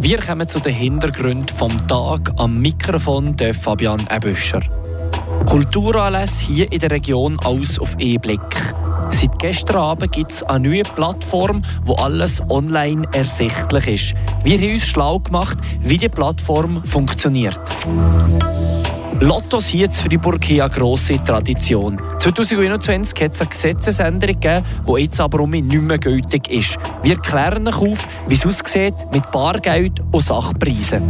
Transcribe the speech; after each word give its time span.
Wir 0.00 0.18
kommen 0.18 0.46
zu 0.46 0.60
den 0.60 0.74
Hintergründen 0.74 1.48
vom 1.48 1.88
Tag 1.88 2.30
am 2.36 2.60
Mikrofon 2.60 3.36
der 3.36 3.52
Fabian 3.52 4.06
Ebüscher. 4.08 4.60
Kulturanlässe 5.46 6.44
hier 6.44 6.70
in 6.70 6.78
der 6.78 6.92
Region 6.92 7.36
aus 7.40 7.80
auf 7.80 7.96
E-Blick. 7.98 8.40
Seit 9.10 9.36
gestern 9.40 9.76
Abend 9.76 10.12
gibt 10.12 10.30
es 10.30 10.44
eine 10.44 10.68
neue 10.68 10.84
Plattform, 10.84 11.62
wo 11.82 11.94
alles 11.94 12.40
online 12.48 13.08
ersichtlich 13.12 13.88
ist. 13.88 14.14
Wir 14.44 14.58
haben 14.58 14.74
uns 14.74 14.86
schlau 14.86 15.18
gemacht, 15.18 15.58
wie 15.80 15.98
die 15.98 16.08
Plattform 16.08 16.84
funktioniert. 16.84 17.58
Lottos 19.20 19.66
hier 19.66 19.86
in 19.86 19.92
Freiburg 19.92 20.44
haben 20.44 20.60
eine 20.60 20.70
grosse 20.70 21.22
Tradition. 21.24 22.00
2021 22.18 23.20
hat 23.20 23.34
es 23.34 23.40
eine 23.40 23.50
Gesetzesänderung 23.50 24.40
gegeben, 24.40 24.64
die 24.86 25.02
jetzt 25.02 25.20
aber 25.20 25.40
um 25.40 25.50
nicht 25.50 25.64
mehr 25.64 25.98
gültig 25.98 26.48
ist. 26.48 26.76
Wir 27.02 27.16
klären 27.16 27.66
euch 27.66 27.80
auf, 27.80 28.08
wie 28.28 28.34
es 28.34 28.46
aussieht 28.46 28.94
mit 29.12 29.30
Bargeld 29.32 30.00
und 30.12 30.24
Sachpreisen. 30.24 31.02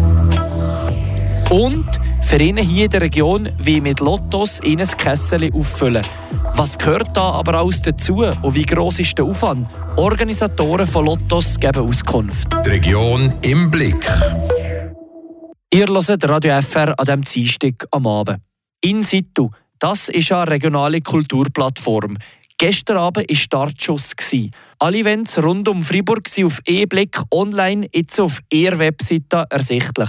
Und 1.50 1.86
für 2.22 2.40
ihn 2.40 2.58
hier 2.58 2.84
in 2.84 2.90
der 2.90 3.00
Region 3.00 3.48
wie 3.58 3.80
mit 3.80 4.00
Lottos 4.00 4.60
in 4.60 4.80
ein 4.80 4.88
Kessel 4.88 5.50
auffüllen. 5.52 6.04
Was 6.56 6.76
gehört 6.76 7.08
da 7.14 7.32
aber 7.32 7.54
alles 7.54 7.80
dazu 7.80 8.24
und 8.42 8.54
wie 8.54 8.64
groß 8.64 8.98
ist 8.98 9.16
der 9.16 9.24
Aufwand? 9.24 9.68
Organisatoren 9.96 10.86
von 10.86 11.06
Lottos 11.06 11.58
geben 11.58 11.88
Auskunft. 11.88 12.48
Die 12.66 12.70
Region 12.70 13.32
im 13.42 13.70
Blick. 13.70 14.06
Ihr 15.70 15.86
hört 15.86 16.26
Radio 16.26 16.62
FR 16.62 16.98
an 16.98 17.04
diesem 17.04 17.22
Dienstag 17.24 17.86
am 17.90 18.06
Abend. 18.06 18.40
In 18.80 19.02
situ, 19.02 19.50
das 19.78 20.08
ist 20.08 20.32
eine 20.32 20.50
regionale 20.50 21.02
Kulturplattform. 21.02 22.16
Gestern 22.56 22.96
Abend 22.96 23.28
war 23.28 23.36
Startschuss. 23.36 24.12
Alle 24.78 24.96
Events 24.96 25.36
rund 25.36 25.68
um 25.68 25.82
Freiburg 25.82 26.26
sind 26.26 26.46
auf 26.46 26.60
E-Blick 26.66 27.20
online, 27.30 27.86
jetzt 27.92 28.18
auf 28.18 28.40
ihrer 28.50 28.78
Webseite 28.78 29.44
ersichtlich. 29.50 30.08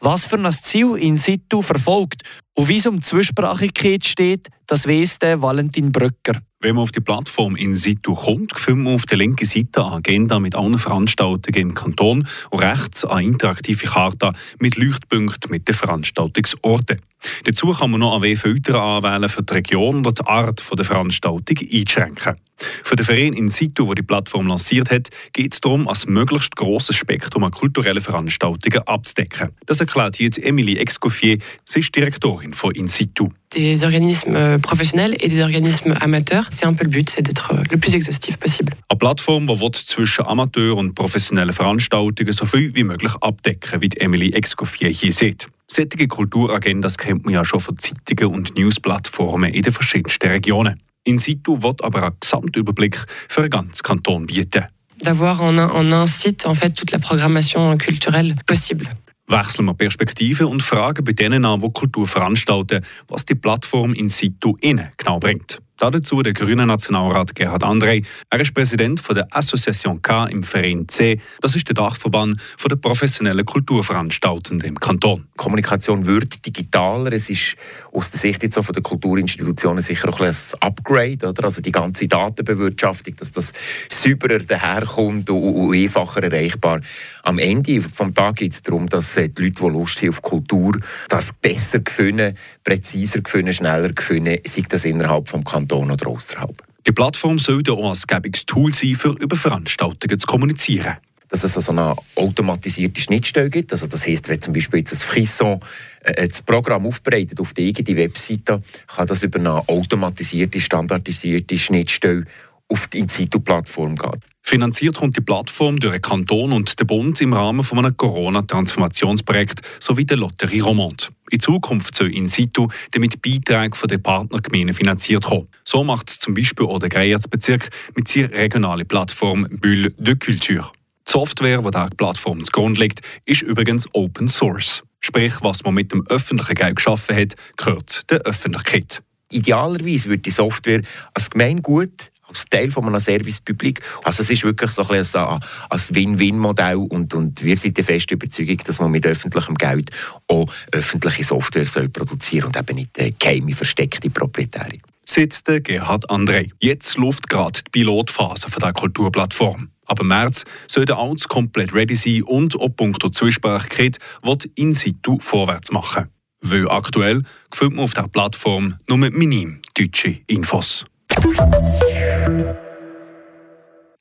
Was 0.00 0.24
für 0.24 0.38
ein 0.38 0.52
Ziel 0.52 0.96
in 0.96 1.16
situ 1.16 1.62
verfolgt 1.62 2.22
und 2.56 2.68
wie 2.68 2.78
es 2.78 2.86
um 2.86 3.02
Zwischsprachigkeit 3.02 4.04
steht, 4.04 4.48
das 4.66 4.88
weiss 4.88 5.18
Valentin 5.20 5.92
Brücker. 5.92 6.40
Wenn 6.60 6.74
man 6.74 6.84
auf 6.84 6.90
die 6.90 7.00
Plattform 7.00 7.54
in 7.54 7.74
situ 7.74 8.14
kommt, 8.14 8.58
findet 8.58 8.84
man 8.84 8.94
auf 8.94 9.04
der 9.04 9.18
linken 9.18 9.44
Seite 9.44 9.84
eine 9.84 9.96
Agenda 9.96 10.40
mit 10.40 10.54
allen 10.54 10.78
Veranstaltungen 10.78 11.60
im 11.60 11.74
Kanton 11.74 12.26
und 12.50 12.58
rechts 12.58 13.04
eine 13.04 13.26
interaktive 13.26 13.86
Karte 13.86 14.32
mit 14.58 14.76
Leuchtpunkten 14.76 15.50
mit 15.50 15.68
den 15.68 15.74
Veranstaltungsorten. 15.74 16.98
Dazu 17.44 17.72
kann 17.72 17.90
man 17.90 18.00
noch 18.00 18.16
ein 18.16 18.22
W-Filter 18.22 18.80
anwählen 18.80 19.28
für 19.28 19.42
die 19.42 19.52
Region 19.52 20.00
oder 20.00 20.12
die 20.12 20.26
Art 20.26 20.62
der 20.76 20.84
Veranstaltung 20.84 21.58
einschränken. 21.72 22.36
Für 22.56 22.96
den 22.96 23.04
Verein 23.04 23.34
in 23.34 23.50
situ, 23.50 23.84
der 23.86 23.96
die 23.96 24.02
Plattform 24.02 24.46
lanciert 24.46 24.90
hat, 24.90 25.10
geht 25.32 25.52
es 25.52 25.60
darum, 25.60 25.88
ein 25.88 25.96
möglichst 26.06 26.56
grosses 26.56 26.96
Spektrum 26.96 27.44
an 27.44 27.50
kulturellen 27.50 28.00
Veranstaltungen 28.00 28.86
abzudecken. 28.86 29.50
Das 29.66 29.80
erklärt 29.80 30.18
jetzt 30.18 30.38
Emilie 30.38 30.78
Excoffier, 30.78 31.38
sie 31.64 31.80
ist 31.80 31.94
Direktorin 31.94 32.45
von 32.54 32.72
In 32.72 32.88
situ. 32.88 33.28
des 33.54 33.84
organismes 33.84 34.34
euh, 34.34 34.58
professionnels 34.58 35.16
et 35.20 35.28
des 35.28 35.42
organismes 35.42 35.94
amateurs. 36.00 36.48
C'est 36.50 36.66
un 36.66 36.74
peu 36.74 36.84
le 36.84 36.90
but, 36.90 37.08
c'est 37.08 37.22
d'être 37.22 37.52
euh, 37.52 37.62
le 37.70 37.76
plus 37.78 37.94
exhaustif 37.94 38.36
possible. 38.36 38.72
Eine 38.90 38.98
Plattform, 38.98 39.46
die 39.46 39.70
zwischen 39.72 40.26
Amateur- 40.26 40.76
und 40.76 40.94
professionellen 40.94 41.52
Veranstaltungen 41.52 42.32
so 42.32 42.44
viel 42.46 42.74
wie 42.74 42.84
möglich 42.84 43.12
abdecken, 43.20 43.80
wie 43.80 43.88
Emily 43.98 44.32
Excoffier 44.32 44.88
hier 44.90 45.12
sieht. 45.12 45.48
Solche 45.68 46.06
Kulturagendas 46.06 46.96
kennt 46.96 47.24
man 47.24 47.34
ja 47.34 47.44
schon 47.44 47.60
von 47.60 47.76
Zeitungen 47.78 48.34
und 48.34 48.56
Newsplattformen 48.56 49.52
in 49.52 49.62
den 49.62 49.72
verschiedensten 49.72 50.28
Regionen. 50.28 50.80
In 51.04 51.18
situ 51.18 51.62
wird 51.62 51.82
aber 51.82 52.02
einen 52.02 52.16
Gesamtüberblick 52.20 53.04
für 53.28 53.42
den 53.42 53.50
ganzen 53.50 53.82
Kanton 53.82 54.26
bieten. 54.26 54.64
D'avoir 55.02 55.40
en, 55.40 55.58
un, 55.58 55.70
en 55.70 55.92
un 55.92 56.06
site 56.06 56.46
en 56.46 56.54
fait 56.54 56.70
toute 56.74 56.90
la 56.90 56.98
programmation 56.98 57.76
culturelle 57.78 58.34
possible. 58.46 58.88
Wechseln 59.28 59.66
wir 59.66 59.74
Perspektive 59.74 60.46
und 60.46 60.62
fragen 60.62 61.04
bei 61.04 61.12
denen 61.12 61.44
an, 61.44 61.60
die 61.60 61.70
Kultur 61.70 62.06
veranstalten, 62.06 62.84
was 63.08 63.24
die 63.24 63.34
Plattform 63.34 63.92
in 63.92 64.08
situ 64.08 64.56
innen 64.60 64.90
genau 64.96 65.18
bringt. 65.18 65.60
Dazu 65.78 66.22
der 66.22 66.32
grüne 66.32 66.66
Nationalrat 66.66 67.34
Gerhard 67.34 67.62
André. 67.62 68.02
Er 68.30 68.40
ist 68.40 68.54
Präsident 68.54 68.98
von 68.98 69.14
der 69.14 69.26
Association 69.30 70.00
K 70.00 70.24
im 70.24 70.42
Verein 70.42 70.88
C. 70.88 71.20
Das 71.42 71.54
ist 71.54 71.68
der 71.68 71.74
Dachverband 71.74 72.40
von 72.40 72.68
der 72.70 72.76
professionellen 72.76 73.44
Kulturveranstaltenden 73.44 74.68
im 74.68 74.80
Kanton. 74.80 75.26
Kommunikation 75.36 76.06
wird 76.06 76.46
digitaler. 76.46 77.12
Es 77.12 77.28
ist 77.28 77.56
aus 77.92 78.10
der 78.10 78.20
Sicht 78.20 78.42
jetzt 78.42 78.56
auch 78.56 78.64
von 78.64 78.72
der 78.72 78.82
Kulturinstitutionen 78.82 79.82
sicher 79.82 80.08
auch 80.08 80.20
ein 80.20 80.34
Upgrade, 80.60 81.28
oder? 81.28 81.44
Also 81.44 81.60
die 81.60 81.72
ganze 81.72 82.08
Datenbewirtschaftung, 82.08 83.14
dass 83.16 83.32
das 83.32 83.52
sauberer 83.90 84.38
daherkommt 84.38 85.28
und, 85.28 85.74
einfacher 85.74 86.22
erreichbar. 86.22 86.80
Am 87.22 87.38
Ende 87.38 87.82
vom 87.82 88.14
Tag 88.14 88.36
geht 88.36 88.52
es 88.52 88.62
darum, 88.62 88.88
dass 88.88 89.14
die 89.14 89.20
Leute, 89.20 89.50
die 89.50 89.68
Lust 89.68 90.00
haben 90.00 90.08
auf 90.08 90.22
Kultur, 90.22 90.78
das 91.10 91.34
besser 91.34 91.80
gewinnen, 91.80 92.34
präziser 92.64 93.20
gewinnen, 93.20 93.52
schneller 93.52 93.92
gewinnen, 93.92 94.38
sei 94.46 94.62
das 94.66 94.86
innerhalb 94.86 95.28
vom 95.28 95.44
Kanton 95.44 95.65
Kanton 95.66 95.90
oder 95.90 96.06
außerhalb. 96.08 96.62
Die 96.86 96.92
Plattform 96.92 97.38
soll 97.38 97.62
auch 97.68 97.92
ein 97.92 98.00
gäbiges 98.06 98.46
Tool 98.46 98.72
sein, 98.72 98.94
für 98.94 99.10
über 99.10 99.36
Veranstaltungen 99.36 100.18
zu 100.18 100.26
kommunizieren 100.26 100.96
dass 101.28 101.42
es 101.42 101.56
also 101.56 101.72
eine 101.72 101.96
automatisierte 102.14 103.00
Schnittstelle 103.00 103.50
gibt. 103.50 103.72
Also 103.72 103.88
das 103.88 104.06
heißt, 104.06 104.28
wenn 104.28 104.40
zum 104.40 104.52
Beispiel 104.52 104.78
jetzt 104.78 104.92
ein 104.92 104.98
Frisson 104.98 105.58
äh, 106.02 106.28
das 106.28 106.40
Programm 106.40 106.86
aufbereitet 106.86 107.40
auf 107.40 107.52
die 107.52 107.66
eigene 107.66 107.98
Webseite, 107.98 108.62
kann 108.86 109.08
das 109.08 109.24
über 109.24 109.40
eine 109.40 109.68
automatisierte, 109.68 110.60
standardisierte 110.60 111.58
Schnittstelle 111.58 112.26
auf 112.68 112.86
die 112.86 113.00
In-Situ-Plattform 113.00 113.96
gehen. 113.96 114.22
Finanziert 114.48 114.98
kommt 114.98 115.16
die 115.16 115.22
Plattform 115.22 115.80
durch 115.80 115.94
den 115.94 116.02
Kanton 116.02 116.52
und 116.52 116.78
den 116.78 116.86
Bund 116.86 117.20
im 117.20 117.32
Rahmen 117.32 117.64
von 117.64 117.78
einem 117.78 117.96
Corona-Transformationsprojekt 117.96 119.60
sowie 119.80 120.04
der 120.04 120.18
Lotterie 120.18 120.60
Romande. 120.60 121.06
In 121.30 121.40
Zukunft 121.40 121.96
soll 121.96 122.14
in 122.14 122.28
situ 122.28 122.68
damit 122.92 123.20
Beiträge 123.20 123.76
von 123.76 123.88
den 123.88 124.00
Partnergemeinden 124.00 124.72
finanziert 124.72 125.24
kommen. 125.24 125.46
So 125.64 125.82
macht 125.82 126.10
zum 126.10 126.34
Beispiel 126.34 126.64
auch 126.66 126.78
der 126.78 126.90
Greiersbezirk 126.90 127.70
mit 127.96 128.06
seiner 128.06 128.30
regionalen 128.30 128.86
Plattform 128.86 129.48
Bulle 129.50 129.90
de 129.98 130.14
Culture. 130.14 130.70
Die 131.08 131.12
Software, 131.12 131.60
die 131.60 131.70
diese 131.72 131.90
Plattform 131.96 132.44
zugrunde 132.44 132.82
liegt, 132.82 133.00
ist 133.24 133.42
übrigens 133.42 133.88
Open 133.94 134.28
Source. 134.28 134.84
Sprich, 135.00 135.32
was 135.40 135.64
man 135.64 135.74
mit 135.74 135.90
dem 135.90 136.06
öffentlichen 136.06 136.54
Geld 136.54 136.76
geschaffen 136.76 137.16
hat, 137.16 137.34
gehört 137.56 138.08
der 138.12 138.20
Öffentlichkeit. 138.20 139.02
Idealerweise 139.32 140.08
wird 140.08 140.24
die 140.24 140.30
Software 140.30 140.82
als 141.14 141.30
Gemeingut 141.30 142.12
Teil 142.44 142.70
von 142.70 142.86
einem 142.86 143.00
Servicepublik. 143.00 143.80
Also 144.04 144.22
es 144.22 144.30
ist 144.30 144.44
wirklich 144.44 144.70
so 144.70 144.82
ein, 144.82 144.98
ein, 144.98 145.40
ein 145.70 145.80
Win-Win-Modell 145.90 146.76
und, 146.76 147.14
und 147.14 147.42
wir 147.42 147.56
sind 147.56 147.76
der 147.76 147.84
festen 147.84 148.14
Überzeugung, 148.14 148.58
dass 148.64 148.78
man 148.78 148.90
mit 148.90 149.06
öffentlichem 149.06 149.54
Geld 149.54 149.90
auch 150.28 150.46
öffentliche 150.72 151.24
Software 151.24 151.64
soll 151.64 151.88
produzieren 151.88 152.46
und 152.46 152.56
eben 152.56 152.76
nicht 152.76 152.98
äh, 152.98 153.12
geheime, 153.18 153.52
versteckte 153.52 154.10
Proprietäre. 154.10 154.78
Sitzt 155.04 155.46
der 155.46 155.60
Gerhard 155.60 156.10
André. 156.10 156.50
Jetzt 156.60 156.96
läuft 156.96 157.28
gerade 157.28 157.60
die 157.62 157.70
Pilotphase 157.70 158.50
von 158.50 158.60
der 158.60 158.72
Kulturplattform. 158.72 159.70
Aber 159.86 160.02
im 160.02 160.08
März 160.08 160.44
soll 160.66 160.84
der 160.84 160.98
Alts 160.98 161.28
komplett 161.28 161.72
ready 161.72 161.94
sein 161.94 162.24
und 162.24 162.56
ob 162.56 162.76
punkto 162.76 163.08
Zwischsprachigkeit 163.08 163.98
wird 164.22 164.46
in 164.56 164.74
situ 164.74 165.18
vorwärts 165.20 165.70
machen. 165.70 166.08
Weil 166.40 166.68
aktuell 166.68 167.22
findet 167.52 167.76
man 167.76 167.84
auf 167.84 167.94
der 167.94 168.08
Plattform 168.08 168.76
nur 168.88 168.98
minim 168.98 169.60
deutsche 169.74 170.18
Infos. 170.26 170.84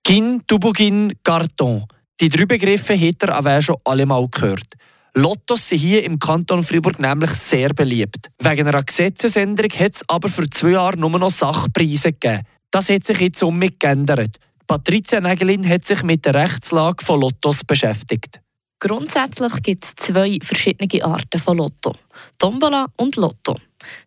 Gin, 0.04 0.42
Tubogin, 0.48 1.14
Carton. 1.24 1.86
Die 2.20 2.30
drei 2.30 2.46
Begriffe 2.46 3.00
hat 3.00 3.22
er 3.22 3.36
aber 3.36 3.62
schon 3.62 3.78
alle 3.84 4.06
mal 4.06 4.28
gehört. 4.30 4.66
Lottos 5.14 5.70
sind 5.70 5.80
hier 5.80 6.04
im 6.04 6.18
Kanton 6.18 6.64
Fribourg 6.64 7.00
nämlich 7.00 7.32
sehr 7.32 7.74
beliebt. 7.74 8.32
Wegen 8.40 8.68
einer 8.68 8.82
Gesetzesänderung 8.84 9.72
hat 9.72 9.96
es 9.96 10.10
aber 10.10 10.28
für 10.28 10.50
zwei 10.50 10.72
Jahre 10.72 10.98
nur 10.98 11.12
noch 11.20 11.30
Sachpreise 11.30 12.14
gegeben. 12.14 12.42
Das 12.72 12.90
hat 12.90 13.04
sich 13.04 13.20
jetzt 13.20 13.40
somit 13.40 13.80
geändert. 13.80 14.38
Patricia 14.66 15.22
Nägelin 15.22 15.68
hat 15.70 15.86
sich 15.86 16.02
mit 16.02 16.26
der 16.26 16.34
Rechtslage 16.34 17.06
von 17.06 17.22
Lottos 17.22 17.64
beschäftigt. 17.64 18.42
Grundsätzlich 18.80 19.54
gibt 19.62 19.86
es 19.86 19.96
zwei 19.96 20.40
verschiedene 20.42 21.04
Arten 21.06 21.40
von 21.40 21.58
Lotto: 21.58 21.94
Tombola 22.40 22.88
und 22.98 23.16
Lotto. 23.18 23.56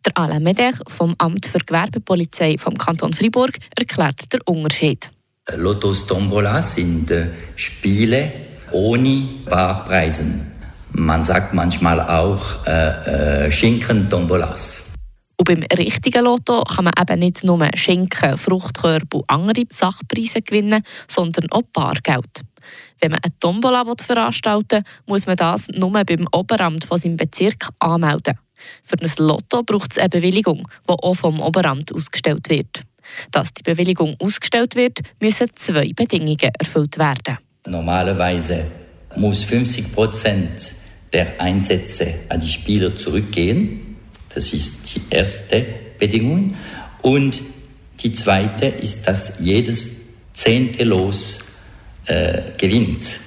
Der 0.05 0.17
Alain 0.17 0.43
Medech 0.43 0.77
vom 0.87 1.15
Amt 1.19 1.47
für 1.47 1.59
Gewerbepolizei 1.59 2.57
vom 2.59 2.77
Kanton 2.77 3.13
Fribourg 3.13 3.53
erklärt 3.77 4.33
den 4.33 4.41
Unterschied. 4.43 5.11
Lottos 5.55 6.07
Tombola 6.07 6.61
sind 6.61 7.11
äh, 7.11 7.29
Spiele 7.57 8.33
ohne 8.71 9.29
Barpreisen. 9.49 10.53
Man 10.93 11.23
sagt 11.23 11.55
manchmal 11.55 12.01
auch 12.01 12.67
äh, 12.67 13.47
äh, 13.47 13.51
Schinken-Tombolas. 13.51 14.85
Und 15.37 15.47
beim 15.47 15.63
richtigen 15.77 16.25
Lotto 16.25 16.65
kann 16.65 16.85
man 16.85 16.95
eben 17.01 17.21
nicht 17.21 17.45
nur 17.45 17.69
Schinken, 17.75 18.37
Fruchtkörbe 18.37 19.19
und 19.19 19.31
andere 19.31 19.65
Sachpreise 19.71 20.43
gewinnen, 20.43 20.83
sondern 21.07 21.51
auch 21.51 21.63
Bargeld. 21.73 22.43
Wenn 23.01 23.13
man 23.13 23.21
eine 23.23 23.39
Tombola 23.39 23.85
veranstalten 24.01 24.83
will, 24.83 24.93
muss 25.07 25.27
man 25.27 25.37
das 25.37 25.69
nur 25.69 25.93
beim 25.93 26.27
Oberamt 26.33 26.85
von 26.85 26.99
seinem 26.99 27.17
Bezirk 27.17 27.69
anmelden. 27.79 28.39
Für 28.83 28.97
ein 29.01 29.11
Lotto 29.19 29.63
braucht 29.63 29.93
es 29.93 29.99
eine 29.99 30.09
Bewilligung, 30.09 30.69
die 30.89 30.93
auch 30.93 31.15
vom 31.15 31.41
Oberamt 31.41 31.95
ausgestellt 31.95 32.49
wird. 32.49 32.83
Dass 33.31 33.55
die 33.55 33.63
Bewilligung 33.63 34.17
ausgestellt 34.21 34.75
wird, 34.75 35.01
müssen 35.21 35.49
zwei 35.55 35.93
Bedingungen 35.95 36.51
erfüllt 36.59 36.99
werden. 36.99 37.39
Normalerweise 37.67 38.67
muss 39.17 39.45
50 39.45 39.93
Prozent 39.93 40.73
der 41.13 41.41
Einsätze 41.41 42.15
an 42.29 42.41
die 42.41 42.49
Spieler 42.49 42.97
zurückgehen. 42.97 43.97
Das 44.35 44.53
ist 44.53 44.95
die 44.95 45.03
erste 45.11 45.65
Bedingung. 45.99 46.55
Und 47.03 47.41
die 48.01 48.13
zweite 48.13 48.67
ist, 48.67 49.09
dass 49.09 49.41
jedes 49.41 49.91
zehnte 50.33 50.85
Los 50.85 51.41
äh, 52.07 52.43
gewinnt. 52.57 53.21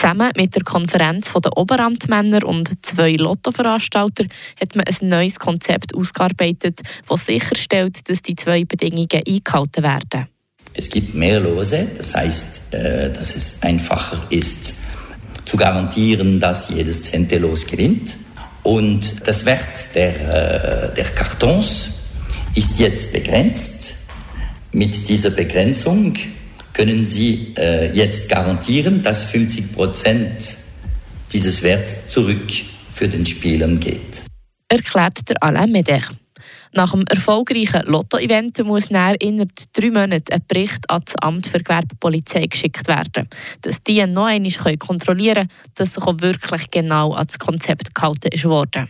Zusammen 0.00 0.30
mit 0.34 0.54
der 0.54 0.62
Konferenz 0.62 1.30
der 1.30 1.58
Oberamtmänner 1.58 2.46
und 2.46 2.70
zwei 2.80 3.16
Lottoveranstalter 3.16 4.24
hat 4.58 4.74
man 4.74 4.86
ein 4.86 5.08
neues 5.10 5.38
Konzept 5.38 5.94
ausgearbeitet, 5.94 6.80
das 7.06 7.26
sicherstellt, 7.26 8.08
dass 8.08 8.22
die 8.22 8.34
zwei 8.34 8.64
Bedingungen 8.64 9.08
eingehalten 9.12 9.84
werden. 9.84 10.28
Es 10.72 10.88
gibt 10.88 11.14
mehr 11.14 11.38
Lose, 11.40 11.86
das 11.98 12.14
heißt, 12.14 12.72
äh, 12.72 13.12
dass 13.12 13.36
es 13.36 13.62
einfacher 13.62 14.26
ist 14.30 14.72
zu 15.44 15.58
garantieren, 15.58 16.40
dass 16.40 16.70
jedes 16.70 17.02
zehnte 17.02 17.36
Los 17.36 17.66
gewinnt. 17.66 18.14
Und 18.62 19.28
das 19.28 19.44
Wert 19.44 19.94
der, 19.94 20.92
äh, 20.92 20.94
der 20.94 21.04
Kartons 21.14 21.90
ist 22.54 22.78
jetzt 22.78 23.12
begrenzt. 23.12 23.96
Mit 24.72 25.06
dieser 25.10 25.28
Begrenzung 25.28 26.16
können 26.80 27.04
Sie 27.04 27.52
äh, 27.58 27.92
jetzt 27.92 28.30
garantieren, 28.30 29.02
dass 29.02 29.22
50 29.24 29.74
Prozent 29.74 30.56
dieses 31.30 31.62
Werts 31.62 32.08
zurück 32.08 32.50
für 32.94 33.06
den 33.06 33.26
Spielern 33.26 33.78
geht. 33.78 34.22
Erklärt 34.66 35.28
der 35.28 35.42
Alain 35.42 35.72
Meder. 35.72 36.00
Nach 36.72 36.92
dem 36.92 37.04
erfolgreichen 37.06 37.82
Lotto-Event 37.84 38.64
muss 38.64 38.88
nach 38.88 39.14
innerhalb 39.20 39.50
drei 39.74 39.90
Monaten 39.90 40.32
ein 40.32 40.42
Bericht 40.48 40.88
an 40.88 41.02
das 41.04 41.16
Amt 41.16 41.48
für 41.48 41.58
Gewerbepolizei 41.58 42.46
geschickt 42.46 42.88
werden, 42.88 43.28
dass 43.60 43.82
die 43.82 44.06
noch 44.06 44.24
einmal 44.24 44.76
kontrollieren 44.78 45.48
können, 45.48 45.74
dass 45.74 45.92
sich 45.92 46.04
auch 46.04 46.18
wirklich 46.22 46.70
genau 46.70 47.12
an 47.12 47.26
das 47.26 47.38
Konzept 47.38 47.94
gehalten 47.94 48.28
ist 48.32 48.46
worden. 48.46 48.88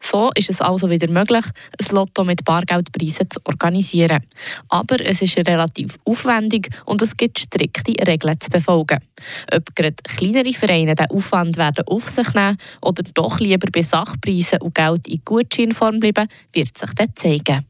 So 0.00 0.30
ist 0.34 0.50
es 0.50 0.60
also 0.60 0.90
wieder 0.90 1.08
möglich, 1.08 1.44
ein 1.44 1.94
Lotto 1.94 2.24
mit 2.24 2.44
Bargeldpreisen 2.44 3.30
zu 3.30 3.40
organisieren. 3.44 4.22
Aber 4.68 5.00
es 5.00 5.22
ist 5.22 5.36
relativ 5.38 5.98
aufwendig 6.04 6.68
und 6.84 7.02
es 7.02 7.16
gibt 7.16 7.38
strikte 7.38 7.94
Regeln 8.06 8.40
zu 8.40 8.50
befolgen. 8.50 8.98
Ob 9.52 9.74
gerade 9.74 9.96
kleinere 10.04 10.52
Vereine 10.52 10.94
den 10.94 11.10
Aufwand 11.10 11.56
werden 11.56 11.84
auf 11.88 12.08
sich 12.08 12.32
nehmen 12.34 12.56
oder 12.82 13.02
doch 13.14 13.40
lieber 13.40 13.68
bei 13.72 13.82
Sachpreisen 13.82 14.60
und 14.60 14.74
Geld 14.74 15.08
in 15.08 15.22
Gutscheinform 15.24 15.98
bleiben, 15.98 16.28
wird 16.52 16.76
sich 16.76 16.90
dann 16.94 17.14
zeigen. 17.14 17.66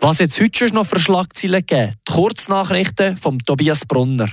Was 0.00 0.20
jetzt 0.20 0.40
heute 0.40 0.58
schon 0.58 0.74
noch 0.76 0.86
für 0.86 1.00
Schlagzeilen 1.00 1.66
geben? 1.66 1.94
Die 2.08 2.12
Kurznachrichten 2.12 3.16
von 3.16 3.38
Tobias 3.40 3.84
Brunner. 3.84 4.30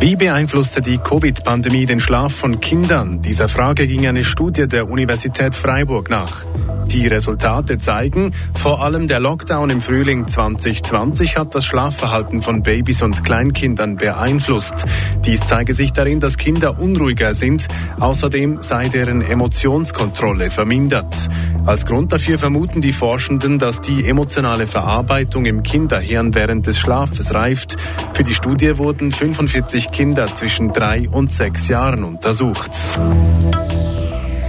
Wie 0.00 0.14
beeinflusste 0.14 0.80
die 0.80 0.98
Covid-Pandemie 0.98 1.84
den 1.84 1.98
Schlaf 1.98 2.32
von 2.32 2.60
Kindern? 2.60 3.20
Dieser 3.20 3.48
Frage 3.48 3.88
ging 3.88 4.06
eine 4.06 4.22
Studie 4.22 4.68
der 4.68 4.88
Universität 4.88 5.56
Freiburg 5.56 6.08
nach. 6.08 6.44
Die 6.90 7.06
Resultate 7.06 7.78
zeigen, 7.78 8.32
vor 8.54 8.82
allem 8.82 9.08
der 9.08 9.20
Lockdown 9.20 9.68
im 9.68 9.82
Frühling 9.82 10.26
2020 10.26 11.36
hat 11.36 11.54
das 11.54 11.66
Schlafverhalten 11.66 12.40
von 12.40 12.62
Babys 12.62 13.02
und 13.02 13.22
Kleinkindern 13.24 13.96
beeinflusst. 13.96 14.86
Dies 15.24 15.40
zeige 15.40 15.74
sich 15.74 15.92
darin, 15.92 16.18
dass 16.18 16.38
Kinder 16.38 16.80
unruhiger 16.80 17.34
sind. 17.34 17.68
Außerdem 18.00 18.62
sei 18.62 18.88
deren 18.88 19.20
Emotionskontrolle 19.20 20.50
vermindert. 20.50 21.28
Als 21.66 21.84
Grund 21.84 22.12
dafür 22.14 22.38
vermuten 22.38 22.80
die 22.80 22.92
Forschenden, 22.92 23.58
dass 23.58 23.82
die 23.82 24.08
emotionale 24.08 24.66
Verarbeitung 24.66 25.44
im 25.44 25.62
Kinderhirn 25.62 26.34
während 26.34 26.66
des 26.66 26.78
Schlafes 26.78 27.34
reift. 27.34 27.76
Für 28.14 28.22
die 28.22 28.34
Studie 28.34 28.78
wurden 28.78 29.12
45 29.12 29.90
Kinder 29.90 30.34
zwischen 30.34 30.72
drei 30.72 31.06
und 31.10 31.30
sechs 31.30 31.68
Jahren 31.68 32.04
untersucht. 32.04 32.70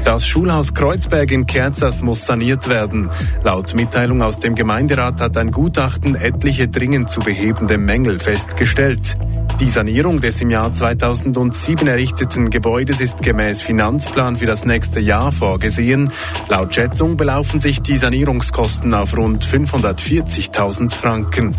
Das 0.09 0.25
Schulhaus 0.25 0.73
Kreuzberg 0.73 1.29
in 1.29 1.45
Kerzers 1.45 2.01
muss 2.01 2.25
saniert 2.25 2.67
werden. 2.67 3.11
Laut 3.43 3.75
Mitteilung 3.75 4.23
aus 4.23 4.39
dem 4.39 4.55
Gemeinderat 4.55 5.21
hat 5.21 5.37
ein 5.37 5.51
Gutachten 5.51 6.15
etliche 6.15 6.67
dringend 6.67 7.11
zu 7.11 7.19
behebende 7.19 7.77
Mängel 7.77 8.17
festgestellt. 8.17 9.19
Die 9.59 9.69
Sanierung 9.69 10.19
des 10.19 10.41
im 10.41 10.49
Jahr 10.49 10.73
2007 10.73 11.87
errichteten 11.87 12.49
Gebäudes 12.49 13.01
ist 13.01 13.21
gemäß 13.21 13.61
Finanzplan 13.61 14.37
für 14.37 14.47
das 14.47 14.65
nächste 14.65 14.99
Jahr 14.99 15.31
vorgesehen. 15.31 16.11
Laut 16.47 16.73
Schätzung 16.73 17.15
belaufen 17.15 17.59
sich 17.59 17.79
die 17.83 17.95
Sanierungskosten 17.95 18.95
auf 18.95 19.15
rund 19.15 19.45
540.000 19.45 20.91
Franken. 20.91 21.53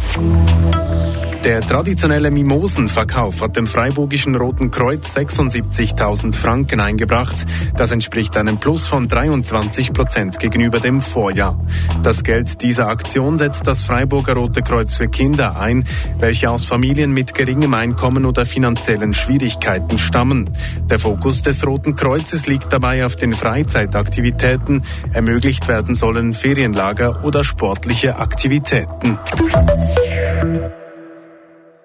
Der 1.45 1.63
traditionelle 1.63 2.31
Mimosenverkauf 2.31 3.41
hat 3.41 3.57
dem 3.57 3.67
Freiburgischen 3.67 4.35
Roten 4.35 4.71
Kreuz 4.71 5.17
76.000 5.17 6.35
Franken 6.35 6.81
eingebracht. 6.81 7.47
Das 7.79 7.91
entspricht 7.93 8.37
einem 8.37 8.59
Plus 8.59 8.87
von 8.87 9.09
23 9.09 9.95
Prozent 9.95 10.39
gegenüber 10.39 10.81
dem 10.81 11.01
Vorjahr. 11.01 11.59
Das 12.03 12.25
Geld 12.25 12.61
dieser 12.61 12.89
Aktion 12.89 13.39
setzt 13.39 13.67
das 13.67 13.83
Freiburger 13.83 14.35
Rote 14.35 14.61
Kreuz 14.61 14.97
für 14.97 15.09
Kinder 15.09 15.59
ein, 15.59 15.85
welche 16.19 16.51
aus 16.51 16.67
Familien 16.67 17.13
mit 17.13 17.33
geringem 17.33 17.73
Einkommen 17.73 18.27
oder 18.27 18.45
finanziellen 18.45 19.15
Schwierigkeiten 19.15 19.97
stammen. 19.97 20.51
Der 20.91 20.99
Fokus 20.99 21.41
des 21.41 21.67
Roten 21.67 21.97
Kreuzes 21.97 22.47
liegt 22.49 22.71
dabei 22.71 23.07
auf 23.07 23.17
den 23.17 23.33
Freizeitaktivitäten. 23.33 24.83
Ermöglicht 25.15 25.69
werden 25.69 25.95
sollen 25.95 26.35
Ferienlager 26.35 27.25
oder 27.25 27.45
sportliche 27.45 28.19
Aktivitäten. 28.19 29.19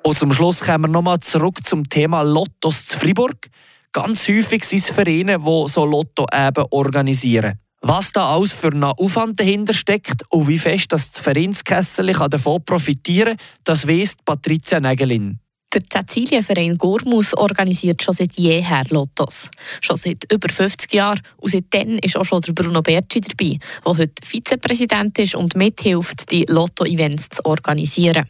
Und 0.05 0.19
zum 0.19 0.31
Schluss 0.33 0.59
kommen 0.59 0.83
wir 0.83 0.87
nochmal 0.87 1.19
zurück 1.19 1.65
zum 1.65 1.89
Thema 1.89 2.21
Lottos 2.21 2.85
zu 2.85 2.99
Fribourg. 2.99 3.49
Ganz 3.91 4.27
häufig 4.27 4.63
sind 4.63 4.77
es 4.77 4.89
Vereine, 4.91 5.39
die 5.39 5.67
so 5.67 5.83
Lotto 5.83 6.27
eben 6.31 6.63
organisieren. 6.69 7.59
Was 7.81 8.11
da 8.11 8.35
alles 8.35 8.53
für 8.53 8.67
einen 8.67 8.83
Aufwand 8.83 9.39
dahinter 9.39 9.73
steckt 9.73 10.21
und 10.29 10.47
wie 10.47 10.59
fest 10.59 10.91
das 10.91 11.09
Vereinskessel 11.09 12.13
davon 12.29 12.63
profitieren 12.63 13.35
kann, 13.35 13.47
das 13.63 13.87
weiss 13.87 14.15
Patricia 14.23 14.79
Nägelin. 14.79 15.39
Der 15.73 15.81
Cäcilienverein 15.89 16.77
Gormus 16.77 17.33
organisiert 17.33 18.03
schon 18.03 18.13
seit 18.13 18.35
jeher 18.35 18.83
Lottos. 18.91 19.49
Schon 19.81 19.95
seit 19.95 20.31
über 20.31 20.49
50 20.49 20.93
Jahren. 20.93 21.19
Und 21.37 21.49
seitdem 21.49 21.97
ist 21.97 22.15
auch 22.15 22.25
schon 22.25 22.41
der 22.41 22.53
Bruno 22.53 22.83
Berci 22.83 23.21
dabei, 23.21 23.57
der 23.83 23.97
heute 23.97 24.23
Vizepräsident 24.23 25.17
ist 25.17 25.33
und 25.33 25.55
mithilft, 25.55 26.29
die 26.31 26.45
Lotto-Events 26.47 27.29
zu 27.31 27.45
organisieren. 27.45 28.29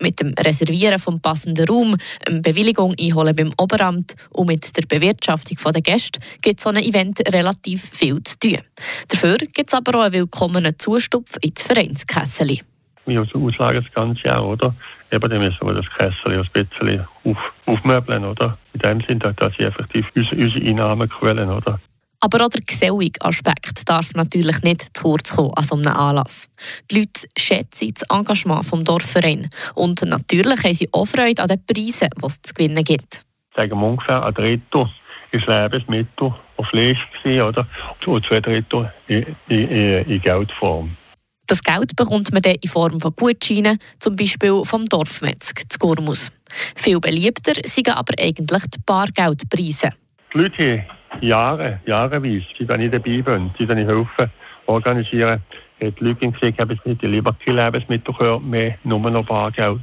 Mit 0.00 0.20
dem 0.20 0.34
Reservieren 0.38 0.98
vom 0.98 1.20
passenden 1.20 1.66
Raum, 1.66 1.96
eine 2.26 2.40
Bewilligung 2.40 2.94
einholen 2.98 3.36
beim 3.36 3.52
Oberamt 3.58 4.14
und 4.30 4.48
mit 4.48 4.76
der 4.76 4.82
Bewirtschaftung 4.82 5.58
der 5.72 5.82
Gäste 5.82 6.20
gibt 6.42 6.60
so 6.60 6.70
ein 6.70 6.76
Event 6.76 7.20
relativ 7.32 7.82
viel 7.82 8.22
zu 8.22 8.38
tun. 8.38 8.58
Dafür 9.08 9.36
gibt 9.38 9.68
es 9.68 9.74
aber 9.74 9.98
auch 9.98 10.04
einen 10.04 10.14
willkommenen 10.14 10.78
Zustupf 10.78 11.36
ins 11.40 11.62
Vereinskessel. 11.62 12.58
Wir 13.06 13.22
auslagern 13.22 13.84
das 13.84 13.92
ganze 13.94 14.22
Jahr, 14.22 14.46
oder? 14.46 14.74
Eben, 15.10 15.28
dann 15.28 15.40
müssen 15.40 15.66
wir 15.66 15.74
das 15.74 15.86
Kessel 15.98 16.38
ein 16.38 16.48
bisschen 16.52 17.06
auf, 17.24 17.38
aufmöbeln, 17.66 18.24
oder? 18.24 18.56
In 18.74 18.80
dem 18.80 19.00
Sinne, 19.00 19.34
dass 19.36 19.52
sie 19.56 19.64
effektiv 19.64 20.06
unsere, 20.14 20.36
unsere 20.36 20.64
Einnahmequellen, 20.64 21.50
oder? 21.50 21.80
Aber 22.20 22.44
auch 22.44 22.50
der 22.50 22.60
gesellige 22.60 23.20
Aspekt 23.22 23.88
darf 23.88 24.12
natürlich 24.14 24.62
nicht 24.62 24.96
zu 24.96 25.02
kurz 25.02 25.34
kommen 25.34 25.54
an 25.54 25.64
so 25.64 25.74
einem 25.74 25.96
Anlass. 25.96 26.50
Die 26.90 26.98
Leute 26.98 27.26
schätzen 27.36 27.94
das 27.94 28.02
Engagement 28.14 28.70
des 28.70 28.84
Dorfvereins 28.84 29.48
und 29.74 30.02
natürlich 30.02 30.62
haben 30.62 30.74
sie 30.74 30.88
auch 30.92 31.06
Freude 31.06 31.42
an 31.42 31.48
den 31.48 31.64
Preisen, 31.64 32.10
die 32.14 32.26
es 32.26 32.42
zu 32.42 32.52
gewinnen 32.52 32.84
gibt. 32.84 33.24
Sagen 33.56 33.80
wir 33.80 33.86
ungefähr 33.86 34.22
ein 34.22 34.34
Drittel 34.34 34.90
ist 35.32 35.46
Lebensmittel 35.46 36.34
und 36.56 36.66
Fleisch 36.68 36.98
gewesen, 37.22 37.42
oder? 37.42 37.66
Und 38.06 38.26
zwei 38.26 38.40
Drittel 38.40 38.92
in, 39.06 39.36
in, 39.48 39.68
in 40.06 40.20
Geldform. 40.20 40.96
Das 41.46 41.62
Geld 41.62 41.96
bekommt 41.96 42.32
man 42.32 42.42
dann 42.42 42.56
in 42.60 42.68
Form 42.68 43.00
von 43.00 43.12
Gutscheinen, 43.14 43.78
zum 43.98 44.14
Beispiel 44.14 44.62
vom 44.64 44.84
Dorfmetzg 44.84 45.62
zu 45.68 45.78
Gurmus. 45.78 46.30
Viel 46.76 47.00
beliebter 47.00 47.54
sind 47.64 47.88
aber 47.88 48.14
eigentlich 48.20 48.62
die 48.74 48.78
Bargeldpreise. 48.86 49.90
Die 50.32 50.38
Leute 50.38 50.84
Jahre, 51.20 51.80
jahreweise, 51.86 52.44
seit 52.58 52.80
ich 52.80 52.90
dabei 52.90 53.22
bin, 53.22 53.50
seit 53.58 53.70
ich 53.78 53.86
helfe, 53.86 54.30
organisieren, 54.66 55.42
hat 55.80 56.00
die 56.00 56.04
Leute 56.04 56.32
sie 56.40 56.88
nicht 56.88 57.02
lieber 57.02 57.34
kein 57.44 57.56
Lebensmittel 57.56 58.14
gehört, 58.14 58.42
mehr 58.42 58.76
nur 58.84 59.10
noch 59.10 59.26
Bargeld. 59.26 59.80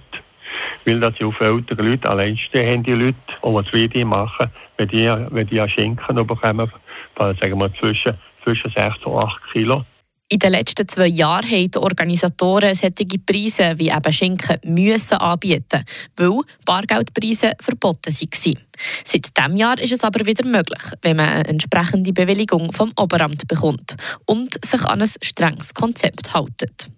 Weil 0.85 0.99
das 0.99 1.19
auf 1.21 1.39
ältere 1.39 1.81
Leute, 1.81 2.09
alleinstehen 2.09 2.73
haben 2.73 2.83
die 2.83 2.93
Leute, 2.93 3.17
die 3.43 3.53
das 3.53 3.73
Video 3.73 4.05
machen, 4.05 4.49
wenn 4.77 4.87
die, 4.87 5.05
wenn 5.29 5.47
die 5.47 5.69
Schinken 5.69 6.27
bekommen, 6.27 6.71
sagen 7.17 7.59
wir 7.59 7.73
zwischen, 7.75 8.13
zwischen 8.43 8.71
6 8.71 9.05
und 9.05 9.17
8 9.17 9.41
Kilo. 9.51 9.85
In 10.29 10.39
den 10.39 10.51
letzten 10.51 10.85
zwei 10.89 11.07
Jahren 11.07 11.49
haben 11.49 11.71
die 11.71 11.77
Organisatoren 11.77 12.75
solche 12.75 13.17
Preise 13.25 13.75
wie 13.77 13.87
eben 13.87 14.11
Schinken 14.11 14.59
müssen 14.65 15.13
anbieten, 15.13 15.85
weil 16.17 16.41
Bargeldpreise 16.65 17.53
verboten 17.61 18.13
waren. 18.13 18.59
Seit 19.05 19.37
diesem 19.37 19.55
Jahr 19.55 19.79
ist 19.79 19.93
es 19.93 20.03
aber 20.03 20.25
wieder 20.25 20.45
möglich, 20.45 20.81
wenn 21.01 21.15
man 21.15 21.29
eine 21.29 21.47
entsprechende 21.47 22.11
Bewilligung 22.11 22.73
vom 22.73 22.91
Oberamt 22.97 23.47
bekommt 23.47 23.95
und 24.25 24.59
sich 24.65 24.83
an 24.83 25.01
ein 25.01 25.09
strenges 25.21 25.73
Konzept 25.73 26.33
hält. 26.33 26.89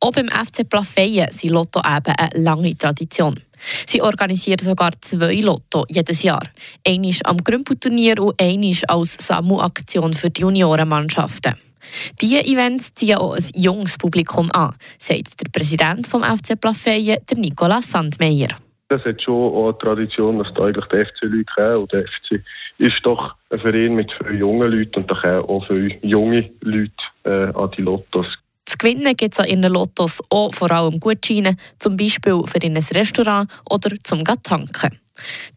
Auch 0.00 0.12
beim 0.12 0.28
FC 0.28 0.66
Plafeyen 0.66 1.30
sind 1.30 1.50
Lotto 1.50 1.80
eben 1.80 2.14
eine 2.16 2.42
lange 2.42 2.74
Tradition. 2.74 3.38
Sie 3.86 4.00
organisieren 4.00 4.64
sogar 4.64 4.92
zwei 5.02 5.34
Lotto 5.42 5.84
jedes 5.90 6.22
Jahr. 6.22 6.48
Eines 6.88 7.22
am 7.22 7.36
Grümpelturnier 7.36 8.18
und 8.22 8.40
eines 8.40 8.82
als 8.84 9.18
Sammelaktion 9.20 10.14
für 10.14 10.30
die 10.30 10.40
Juniorenmannschaften. 10.40 11.69
Diese 12.20 12.44
Events 12.44 12.94
ziehen 12.94 13.16
auch 13.16 13.34
ein 13.34 13.44
junges 13.54 13.96
Publikum 13.96 14.50
an, 14.52 14.74
sagt 14.98 15.40
der 15.40 15.50
Präsident 15.50 16.06
vom 16.06 16.22
FC 16.22 16.60
Plafeyen, 16.60 17.18
der 17.28 17.38
Nicolas 17.38 17.90
Sandmeier. 17.90 18.48
Das 18.88 19.04
hat 19.04 19.22
schon 19.22 19.52
auch 19.54 19.68
eine 19.68 19.78
Tradition, 19.78 20.38
dass 20.38 20.52
da 20.54 20.64
eigentlich 20.64 20.84
die 20.86 21.04
FC-Leute 21.04 21.44
kennen. 21.54 21.76
Und 21.76 21.92
der 21.92 22.02
FC 22.02 22.42
ist 22.78 23.00
doch 23.04 23.34
ein 23.50 23.60
Verein 23.60 23.94
mit 23.94 24.10
vielen 24.18 24.38
jungen 24.38 24.70
Leuten 24.70 25.00
und 25.00 25.10
da 25.10 25.14
kommen 25.14 25.44
auch 25.44 25.66
viele 25.66 25.98
junge 26.02 26.50
Leute 26.60 26.92
äh, 27.24 27.56
an 27.56 27.70
die 27.76 27.82
Lottos. 27.82 28.26
Zu 28.66 28.78
gewinnen 28.78 29.16
gibt 29.16 29.34
es 29.34 29.40
an 29.40 29.46
ihren 29.46 29.72
Lottos 29.72 30.20
auch 30.30 30.54
vor 30.54 30.70
allem 30.70 30.98
Gutscheine, 30.98 31.56
zum 31.78 31.96
Beispiel 31.96 32.40
für 32.46 32.62
ein 32.62 32.76
Restaurant 32.76 33.50
oder 33.68 33.94
zum 34.02 34.24
tanken. 34.24 34.98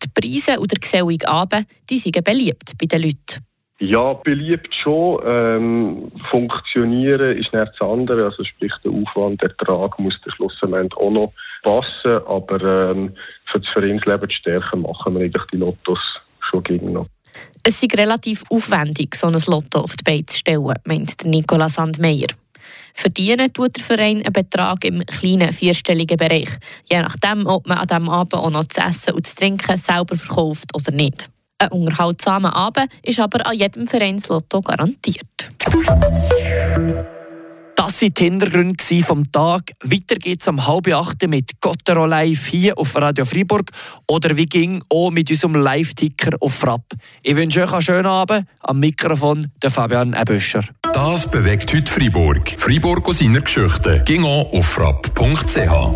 Die 0.03 0.07
Preise 0.09 0.59
und 0.59 0.71
der 0.71 0.79
gesellige 0.79 1.27
Abend 1.27 1.65
die 1.89 1.97
sind 1.97 2.23
beliebt 2.23 2.73
bei 2.77 2.85
den 2.85 3.03
Leuten. 3.03 3.45
Ja, 3.85 4.13
beliebt 4.13 4.73
schon. 4.81 5.21
Ähm, 5.25 6.11
funktionieren 6.31 7.37
ist 7.37 7.51
nicht 7.51 7.71
das 7.73 7.81
andere. 7.81 8.23
Also 8.23 8.45
sprich, 8.45 8.71
der 8.81 8.93
Aufwand, 8.93 9.41
der 9.41 9.49
Ertrag 9.49 9.99
muss 9.99 10.13
der 10.25 10.31
schlussendlich 10.31 10.95
auch 10.95 11.11
noch 11.11 11.33
passen. 11.63 12.25
Aber 12.25 12.61
ähm, 12.61 13.13
für 13.51 13.59
das 13.59 13.67
Vereinsleben 13.73 14.29
zu 14.29 14.35
stärken, 14.37 14.83
machen 14.83 15.15
wir 15.15 15.23
eigentlich 15.23 15.43
die 15.51 15.57
Lottos 15.57 15.99
schon 16.49 16.63
gegen 16.63 16.93
noch. 16.93 17.07
Es 17.61 17.83
ist 17.83 17.97
relativ 17.97 18.43
aufwendig, 18.49 19.15
so 19.15 19.27
ein 19.27 19.33
Lotto 19.33 19.81
auf 19.81 19.97
die 19.97 20.03
Beine 20.05 20.25
zu 20.27 20.37
stellen, 20.37 20.75
meint 20.85 21.25
Nicola 21.25 21.67
Sandmeier. 21.67 22.27
Verdienen 22.93 23.51
tut 23.51 23.75
der 23.75 23.83
Verein 23.83 24.21
einen 24.23 24.31
Betrag 24.31 24.85
im 24.85 25.05
kleinen 25.05 25.51
vierstelligen 25.51 26.15
Bereich, 26.15 26.49
je 26.89 27.01
nachdem, 27.01 27.47
ob 27.47 27.67
man 27.67 27.79
an 27.79 27.87
diesem 27.87 28.07
Abend 28.07 28.35
auch 28.35 28.49
noch 28.49 28.63
das 28.63 28.85
Essen 28.85 29.15
und 29.15 29.25
das 29.25 29.35
Trinken 29.35 29.75
selber 29.75 30.15
verkauft 30.15 30.69
oder 30.73 30.95
nicht. 30.95 31.32
Ein 31.59 31.69
unterhaltsamer 31.69 32.55
Abend 32.55 32.89
ist 33.03 33.19
aber 33.19 33.45
an 33.45 33.57
jedem 33.57 33.87
Vereinslotto 33.87 34.61
garantiert. 34.61 35.51
Das 37.75 38.01
waren 38.01 38.13
die 38.13 38.23
Hintergründe 38.23 39.03
vom 39.03 39.29
Tag. 39.31 39.71
Weiter 39.83 40.15
geht 40.15 40.41
es 40.41 40.47
um 40.47 40.65
halb 40.65 40.87
acht 40.93 41.27
mit 41.27 41.59
Gottero 41.59 42.05
Live 42.05 42.47
hier 42.47 42.77
auf 42.77 42.95
Radio 42.95 43.25
Freiburg 43.25 43.71
oder 44.07 44.37
wie 44.37 44.45
ging 44.45 44.81
auch 44.89 45.11
mit 45.11 45.29
unserem 45.29 45.55
Live-Ticker 45.55 46.37
auf 46.39 46.53
Frapp. 46.53 46.85
Ich 47.23 47.35
wünsche 47.35 47.63
euch 47.63 47.71
einen 47.71 47.81
schönen 47.81 48.05
Abend. 48.05 48.45
Am 48.61 48.79
Mikrofon 48.79 49.47
der 49.61 49.69
Fabian 49.69 50.13
Ebüscher. 50.13 50.63
Das 50.93 51.29
bewegt 51.29 51.73
heute 51.73 51.91
Freiburg. 51.91 52.55
Freiburg 52.57 53.07
aus 53.09 53.19
seiner 53.19 53.41
Geschichte. 53.41 54.01
Ging 54.05 54.23
auf 54.23 54.65
frapp.ch. 54.65 55.91